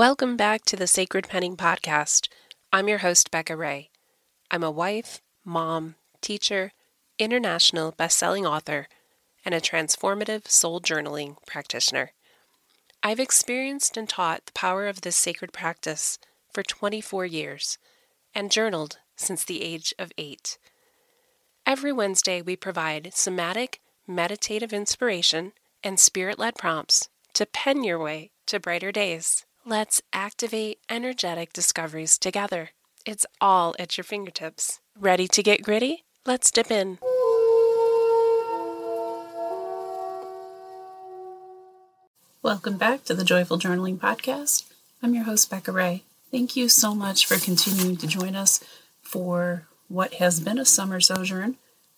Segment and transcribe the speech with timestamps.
[0.00, 2.30] Welcome back to the Sacred Penning Podcast.
[2.72, 3.90] I'm your host, Becca Ray.
[4.50, 6.72] I'm a wife, mom, teacher,
[7.18, 8.88] international best-selling author,
[9.44, 12.12] and a transformative soul journaling practitioner.
[13.02, 16.18] I've experienced and taught the power of this sacred practice
[16.50, 17.76] for 24 years
[18.34, 20.56] and journaled since the age of eight.
[21.66, 25.52] Every Wednesday, we provide somatic, meditative inspiration
[25.84, 29.44] and spirit led prompts to pen your way to brighter days.
[29.66, 32.70] Let's activate energetic discoveries together.
[33.04, 34.80] It's all at your fingertips.
[34.98, 36.04] Ready to get gritty?
[36.24, 36.96] Let's dip in.
[42.42, 44.64] Welcome back to the Joyful Journaling Podcast.
[45.02, 46.04] I'm your host, Becca Ray.
[46.30, 48.64] Thank you so much for continuing to join us
[49.02, 51.56] for what has been a summer sojourn,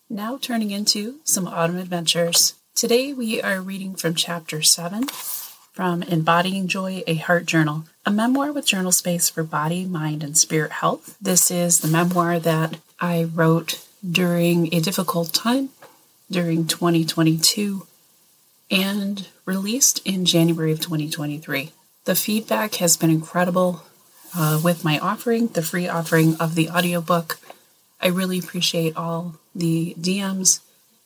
[0.09, 2.55] now turning into some autumn adventures.
[2.75, 5.07] Today we are reading from chapter 7
[5.73, 10.37] from Embodying Joy, a Heart Journal, a memoir with journal space for body, mind, and
[10.37, 11.17] spirit health.
[11.19, 15.69] This is the memoir that I wrote during a difficult time
[16.29, 17.87] during 2022
[18.69, 21.71] and released in January of 2023.
[22.05, 23.83] The feedback has been incredible
[24.37, 27.39] uh, with my offering, the free offering of the audiobook.
[27.99, 30.59] I really appreciate all the DMs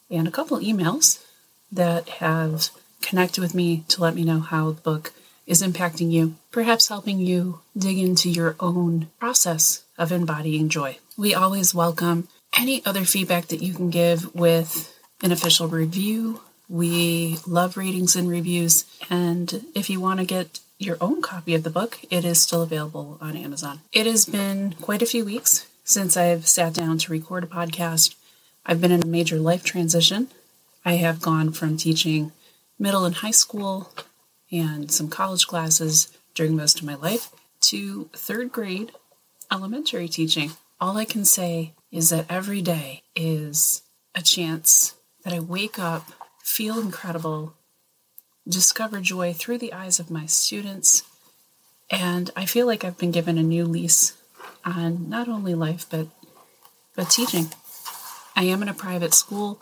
[0.09, 1.23] and a couple emails
[1.71, 2.69] that have
[3.01, 5.13] connect with me to let me know how the book
[5.45, 10.97] is impacting you, perhaps helping you dig into your own process of embodying joy.
[11.17, 16.41] We always welcome any other feedback that you can give with an official review.
[16.69, 18.85] We love ratings and reviews.
[19.09, 22.61] And if you want to get your own copy of the book, it is still
[22.61, 23.79] available on Amazon.
[23.91, 28.15] It has been quite a few weeks since I've sat down to record a podcast.
[28.65, 30.27] I've been in a major life transition.
[30.83, 32.31] I have gone from teaching
[32.79, 33.91] middle and high school
[34.51, 37.29] and some college classes during most of my life
[37.59, 38.91] to third grade
[39.51, 40.51] elementary teaching.
[40.79, 43.81] All I can say is that every day is
[44.13, 46.11] a chance that I wake up,
[46.43, 47.55] feel incredible,
[48.47, 51.03] discover joy through the eyes of my students,
[51.89, 54.13] and I feel like I've been given a new lease
[54.65, 56.07] on not only life but
[56.95, 57.47] but teaching.
[58.35, 59.61] I am in a private school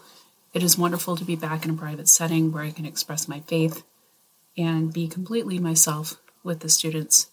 [0.56, 3.42] it is wonderful to be back in a private setting where I can express my
[3.42, 3.84] faith
[4.58, 7.28] and be completely myself with the students.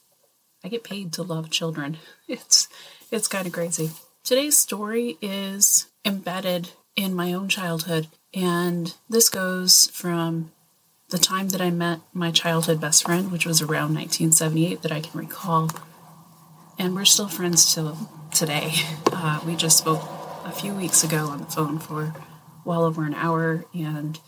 [0.65, 1.99] I get paid to love children.
[2.29, 2.69] It's
[3.13, 3.91] it's kind of crazy.
[4.25, 10.51] Today's story is embedded in my own childhood and this goes from
[11.11, 15.01] the time that I met my childhood best friend, which was around 1978 that I
[15.01, 15.71] can recall.
[16.79, 18.73] And we're still friends till today.
[19.13, 20.03] Uh, we just spoke
[20.45, 22.15] a few weeks ago on the phone for
[22.65, 24.19] well over an hour, and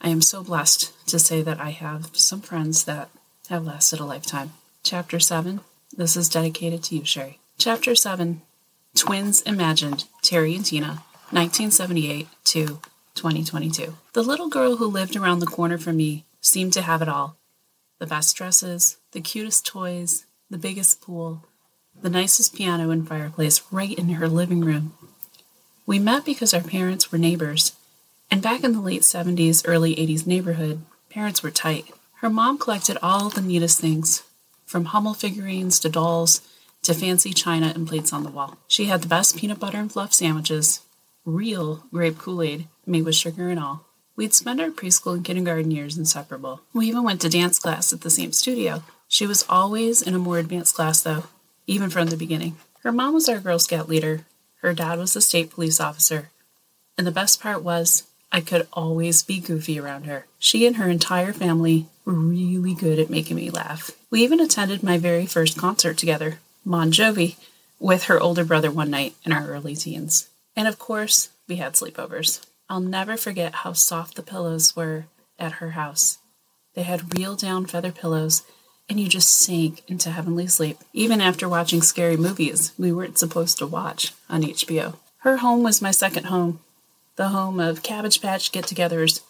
[0.00, 3.10] I am so blessed to say that I have some friends that
[3.48, 4.52] have lasted a lifetime.
[4.82, 5.60] Chapter 7.
[5.96, 7.38] This is dedicated to you, Sherry.
[7.58, 8.42] Chapter 7
[8.94, 12.66] Twins Imagined, Terry and Tina, 1978 to
[13.14, 13.94] 2022.
[14.12, 17.36] The little girl who lived around the corner from me seemed to have it all
[17.98, 21.44] the best dresses, the cutest toys, the biggest pool,
[22.02, 24.92] the nicest piano and fireplace right in her living room.
[25.86, 27.72] We met because our parents were neighbors
[28.30, 31.86] and back in the late 70s, early 80s neighborhood, parents were tight.
[32.20, 34.22] Her mom collected all the neatest things,
[34.66, 36.40] from Hummel figurines to dolls
[36.82, 38.58] to fancy china and plates on the wall.
[38.68, 40.80] She had the best peanut butter and fluff sandwiches,
[41.24, 43.86] real grape Kool Aid, made with sugar and all.
[44.16, 46.60] We'd spend our preschool and kindergarten years inseparable.
[46.72, 48.82] We even went to dance class at the same studio.
[49.08, 51.24] She was always in a more advanced class, though,
[51.66, 52.56] even from the beginning.
[52.82, 54.26] Her mom was our Girl Scout leader,
[54.60, 56.30] her dad was a state police officer,
[56.96, 60.26] and the best part was I could always be goofy around her.
[60.40, 63.92] She and her entire family were really good at making me laugh.
[64.10, 67.36] We even attended my very first concert together, Bon Jovi,
[67.78, 70.28] with her older brother one night in our early teens.
[70.56, 72.44] And of course, we had sleepovers.
[72.68, 75.04] I'll never forget how soft the pillows were
[75.38, 76.18] at her house.
[76.74, 78.42] They had real down feather pillows,
[78.88, 83.58] and you just sank into heavenly sleep, even after watching scary movies we weren't supposed
[83.58, 84.96] to watch on HBO.
[85.18, 86.58] Her home was my second home,
[87.16, 89.20] the home of Cabbage Patch get togethers,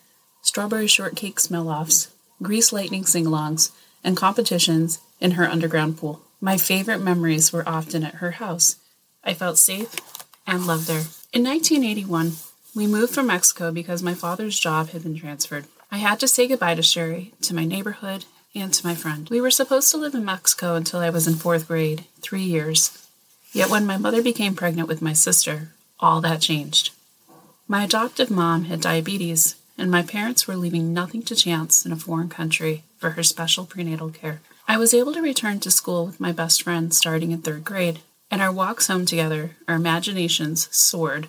[0.42, 3.70] strawberry shortcake smell offs, grease lightning sing alongs,
[4.02, 6.22] and competitions in her underground pool.
[6.40, 8.76] My favorite memories were often at her house.
[9.22, 9.94] I felt safe
[10.46, 11.04] and loved there.
[11.32, 12.32] In 1981,
[12.74, 15.66] we moved from Mexico because my father's job had been transferred.
[15.90, 19.28] I had to say goodbye to Sherry, to my neighborhood, and to my friend.
[19.30, 23.06] We were supposed to live in Mexico until I was in fourth grade, three years.
[23.52, 26.90] Yet when my mother became pregnant with my sister, all that changed.
[27.66, 31.96] My adoptive mom had diabetes, and my parents were leaving nothing to chance in a
[31.96, 34.42] foreign country for her special prenatal care.
[34.68, 38.00] I was able to return to school with my best friend starting in third grade,
[38.30, 41.28] and our walks home together, our imaginations soared.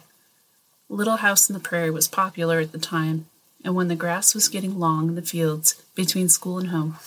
[0.90, 3.28] Little House in the Prairie was popular at the time,
[3.64, 6.98] and when the grass was getting long in the fields between school and home,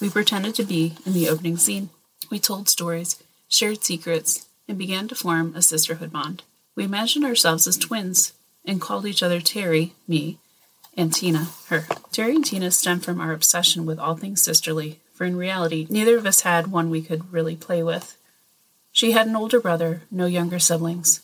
[0.00, 1.90] we pretended to be in the opening scene.
[2.32, 6.42] We told stories, shared secrets, and began to form a sisterhood bond.
[6.74, 8.32] We imagined ourselves as twins
[8.66, 10.38] and called each other Terry, me,
[10.96, 11.86] and Tina, her.
[12.10, 16.16] Terry and Tina stemmed from our obsession with all things sisterly, for in reality, neither
[16.16, 18.16] of us had one we could really play with.
[18.92, 21.20] She had an older brother, no younger siblings.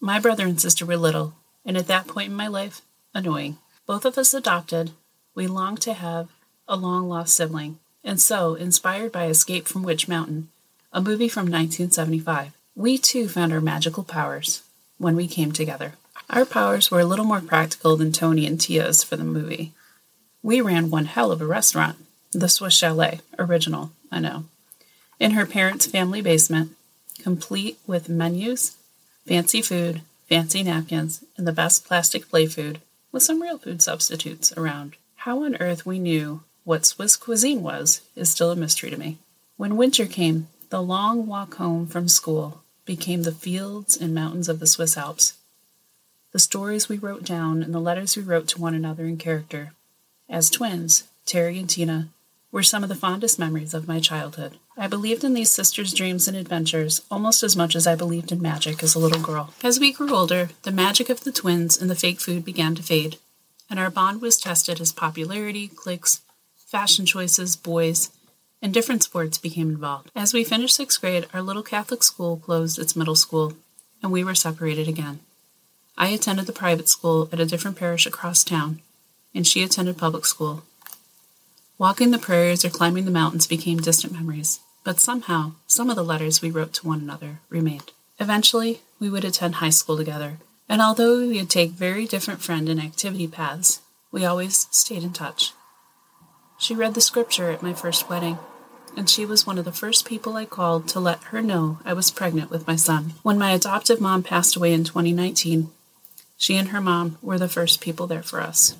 [0.00, 1.34] My brother and sister were little,
[1.64, 2.82] and at that point in my life,
[3.14, 3.58] annoying.
[3.86, 4.92] Both of us adopted.
[5.34, 6.28] We longed to have
[6.68, 10.50] a long lost sibling, and so, inspired by Escape from Witch Mountain,
[10.92, 14.62] a movie from 1975, we too found our magical powers
[14.98, 15.94] when we came together.
[16.30, 19.72] Our powers were a little more practical than Tony and Tia's for the movie.
[20.42, 21.96] We ran one hell of a restaurant,
[22.32, 24.44] the Swiss Chalet, original, I know,
[25.18, 26.76] in her parents' family basement,
[27.22, 28.76] complete with menus,
[29.26, 34.52] fancy food, fancy napkins, and the best plastic play food, with some real food substitutes
[34.52, 34.96] around.
[35.16, 39.16] How on earth we knew what Swiss cuisine was is still a mystery to me.
[39.56, 44.60] When winter came, the long walk home from school became the fields and mountains of
[44.60, 45.37] the Swiss Alps.
[46.38, 49.72] The stories we wrote down and the letters we wrote to one another in character.
[50.28, 52.10] As twins, Terry and Tina
[52.52, 54.56] were some of the fondest memories of my childhood.
[54.76, 58.40] I believed in these sisters' dreams and adventures almost as much as I believed in
[58.40, 59.52] magic as a little girl.
[59.64, 62.84] As we grew older, the magic of the twins and the fake food began to
[62.84, 63.18] fade,
[63.68, 66.20] and our bond was tested as popularity, cliques,
[66.54, 68.10] fashion choices, boys,
[68.62, 70.12] and different sports became involved.
[70.14, 73.54] As we finished sixth grade, our little Catholic school closed its middle school,
[74.04, 75.18] and we were separated again.
[76.00, 78.80] I attended the private school at a different parish across town,
[79.34, 80.62] and she attended public school.
[81.76, 86.04] Walking the prairies or climbing the mountains became distant memories, but somehow some of the
[86.04, 87.90] letters we wrote to one another remained.
[88.20, 92.68] Eventually, we would attend high school together, and although we would take very different friend
[92.68, 93.80] and activity paths,
[94.12, 95.52] we always stayed in touch.
[96.58, 98.38] She read the scripture at my first wedding,
[98.96, 101.92] and she was one of the first people I called to let her know I
[101.92, 103.14] was pregnant with my son.
[103.24, 105.70] When my adoptive mom passed away in 2019,
[106.38, 108.76] she and her mom were the first people there for us.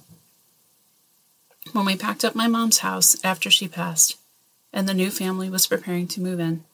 [1.73, 4.17] When we packed up my mom's house after she passed,
[4.73, 6.65] and the new family was preparing to move in,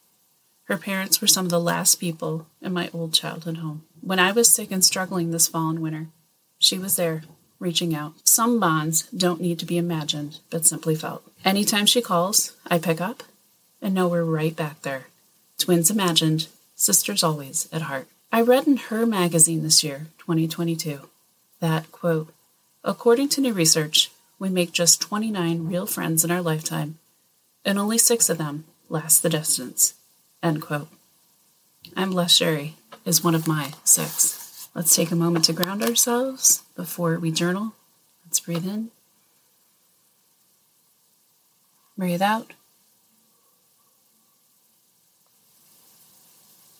[0.64, 3.82] her parents were some of the last people in my old childhood home.
[4.00, 6.06] When I was sick and struggling this fall and winter,
[6.58, 7.22] she was there,
[7.58, 8.14] reaching out.
[8.24, 11.22] Some bonds don't need to be imagined, but simply felt.
[11.44, 13.22] Anytime she calls, I pick up
[13.80, 15.06] and know we're right back there.
[15.58, 18.06] Twins imagined, sisters always at heart.
[18.34, 21.08] I read in her magazine this year, 2022,
[21.60, 22.34] that, quote,
[22.82, 24.10] according to new research,
[24.40, 26.98] we make just 29 real friends in our lifetime,
[27.64, 29.94] and only six of them last the distance,
[30.42, 30.88] end quote.
[31.96, 34.68] I'm blessed Sherry is one of my six.
[34.74, 37.74] Let's take a moment to ground ourselves before we journal.
[38.26, 38.90] Let's breathe in.
[41.96, 42.52] Breathe out.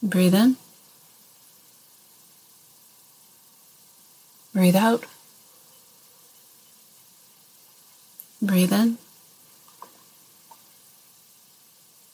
[0.03, 0.57] Breathe in.
[4.55, 5.05] Breathe out.
[8.41, 8.99] Breathe in.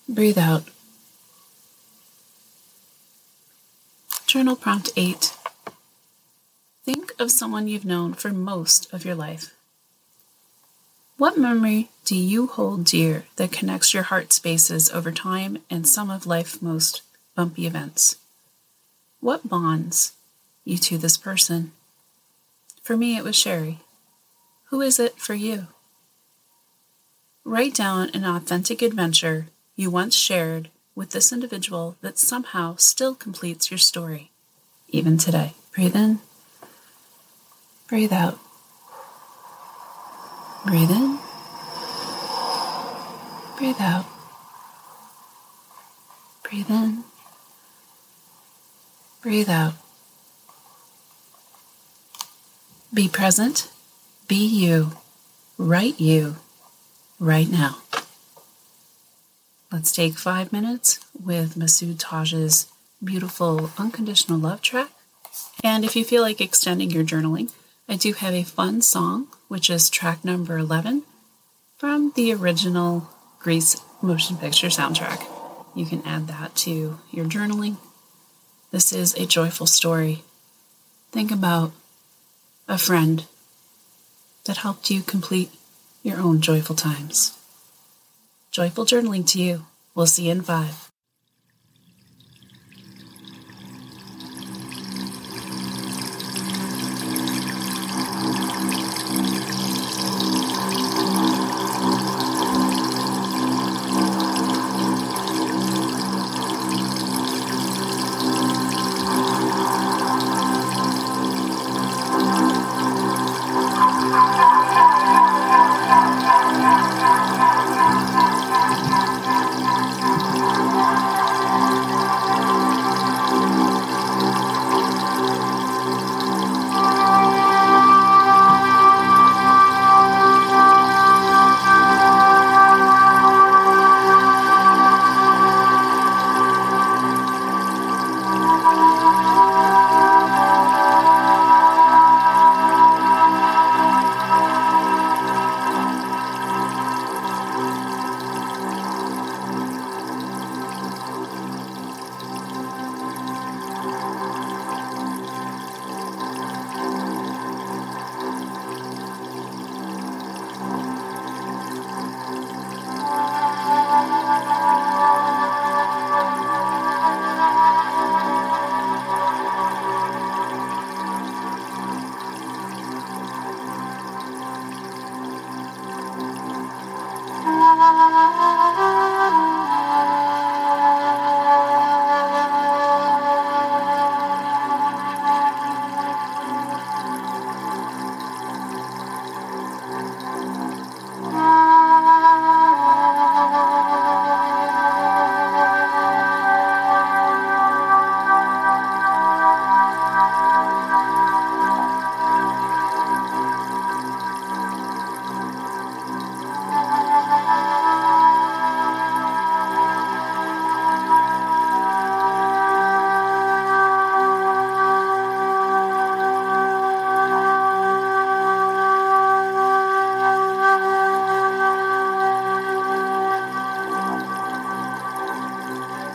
[0.09, 0.64] Breathe out.
[4.26, 5.37] Journal prompt 8.
[6.85, 9.52] Think of someone you've known for most of your life.
[11.18, 16.09] What memory do you hold dear that connects your heart spaces over time and some
[16.09, 17.02] of life's most
[17.35, 18.16] bumpy events?
[19.20, 20.12] What bonds
[20.64, 21.73] you to this person?
[22.90, 23.78] For me, it was Sherry.
[24.70, 25.68] Who is it for you?
[27.44, 33.70] Write down an authentic adventure you once shared with this individual that somehow still completes
[33.70, 34.32] your story,
[34.88, 35.54] even today.
[35.73, 36.18] Breathe in,
[37.87, 38.40] breathe out.
[40.66, 41.20] Breathe in,
[43.56, 44.06] breathe out.
[46.42, 47.04] Breathe in,
[49.23, 49.75] breathe out.
[52.92, 53.70] Be present.
[54.26, 54.92] Be you.
[55.56, 56.37] Right you.
[57.20, 57.78] Right now.
[59.70, 62.66] Let's take five minutes with Masood Taj's
[63.02, 64.90] beautiful Unconditional Love track.
[65.62, 67.52] And if you feel like extending your journaling,
[67.88, 71.04] I do have a fun song, which is track number 11
[71.78, 75.25] from the original Grease motion picture soundtrack.
[75.76, 77.76] You can add that to your journaling.
[78.73, 80.25] This is a joyful story.
[81.12, 81.73] Think about
[82.71, 83.27] a friend
[84.45, 85.50] that helped you complete
[86.05, 87.37] your own joyful times.
[88.53, 89.67] Joyful journaling to you.
[89.97, 90.89] We'll see you in five.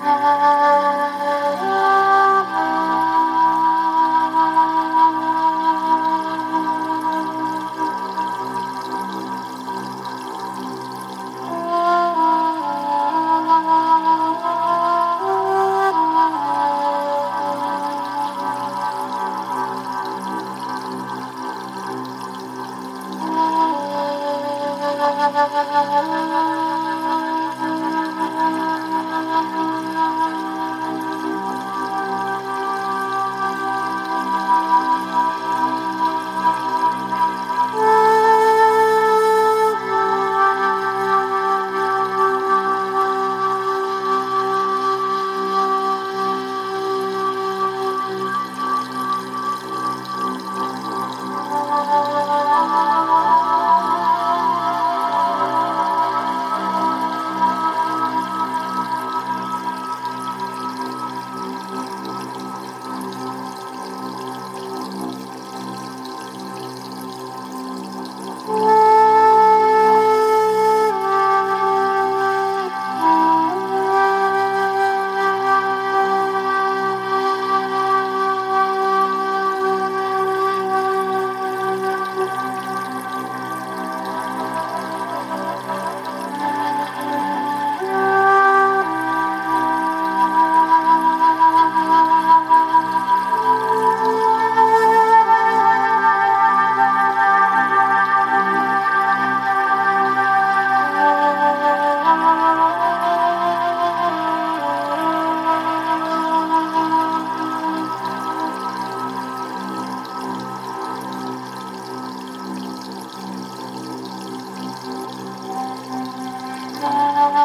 [0.06, 0.45] Thank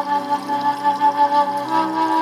[0.03, 2.20] you.